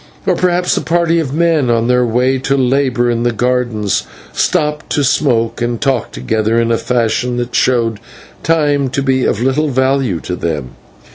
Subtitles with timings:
[0.25, 4.89] Or perhaps a party of men, on their way to labour in the gardens, stopped
[4.93, 7.99] to smoke and talk together in a fashion that showed
[8.41, 10.71] time to be of little value to them.